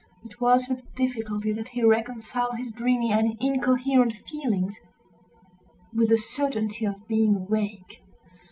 [0.25, 4.79] It was with difficulty that he reconciled his dreamy and incoherent feelings
[5.93, 8.01] with the certainty of being awake.